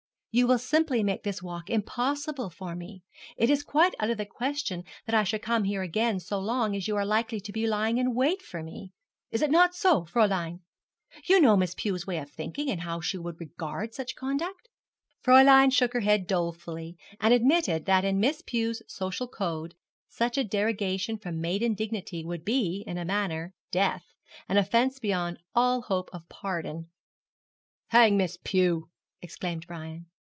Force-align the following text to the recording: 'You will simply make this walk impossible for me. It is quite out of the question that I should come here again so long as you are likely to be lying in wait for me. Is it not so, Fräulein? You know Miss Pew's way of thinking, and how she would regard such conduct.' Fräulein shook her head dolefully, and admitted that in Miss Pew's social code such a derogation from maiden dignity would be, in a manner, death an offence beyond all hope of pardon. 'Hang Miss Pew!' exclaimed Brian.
'You 0.33 0.47
will 0.47 0.59
simply 0.59 1.03
make 1.03 1.23
this 1.23 1.43
walk 1.43 1.69
impossible 1.69 2.49
for 2.49 2.73
me. 2.73 3.03
It 3.35 3.49
is 3.49 3.65
quite 3.65 3.95
out 3.99 4.09
of 4.11 4.15
the 4.17 4.25
question 4.25 4.85
that 5.05 5.13
I 5.13 5.25
should 5.25 5.41
come 5.41 5.65
here 5.65 5.81
again 5.81 6.21
so 6.21 6.39
long 6.39 6.73
as 6.73 6.87
you 6.87 6.95
are 6.95 7.03
likely 7.05 7.41
to 7.41 7.51
be 7.51 7.67
lying 7.67 7.97
in 7.97 8.15
wait 8.15 8.41
for 8.41 8.63
me. 8.63 8.93
Is 9.29 9.41
it 9.41 9.51
not 9.51 9.75
so, 9.75 10.03
Fräulein? 10.03 10.61
You 11.25 11.41
know 11.41 11.57
Miss 11.57 11.75
Pew's 11.75 12.07
way 12.07 12.17
of 12.17 12.31
thinking, 12.31 12.69
and 12.71 12.83
how 12.83 13.01
she 13.01 13.17
would 13.17 13.41
regard 13.41 13.93
such 13.93 14.15
conduct.' 14.15 14.69
Fräulein 15.21 15.69
shook 15.73 15.91
her 15.91 15.99
head 15.99 16.27
dolefully, 16.27 16.95
and 17.19 17.33
admitted 17.33 17.83
that 17.85 18.05
in 18.05 18.21
Miss 18.21 18.41
Pew's 18.41 18.81
social 18.87 19.27
code 19.27 19.75
such 20.07 20.37
a 20.37 20.45
derogation 20.45 21.17
from 21.17 21.41
maiden 21.41 21.73
dignity 21.73 22.23
would 22.23 22.45
be, 22.45 22.85
in 22.87 22.97
a 22.97 23.03
manner, 23.03 23.53
death 23.69 24.05
an 24.47 24.55
offence 24.55 24.97
beyond 24.97 25.39
all 25.53 25.81
hope 25.81 26.09
of 26.13 26.29
pardon. 26.29 26.87
'Hang 27.87 28.15
Miss 28.15 28.37
Pew!' 28.41 28.87
exclaimed 29.21 29.67
Brian. 29.67 30.05